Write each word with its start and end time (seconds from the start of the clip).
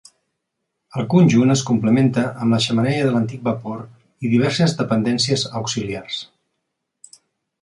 El 1.01 1.05
conjunt 1.13 1.55
es 1.55 1.61
completa 1.67 2.23
amb 2.45 2.55
la 2.57 2.61
xemeneia 2.67 3.05
de 3.09 3.13
l'antic 3.17 3.45
vapor 3.49 3.85
i 4.29 4.33
diverses 4.35 4.75
dependències 4.81 5.47
auxiliars. 5.65 6.19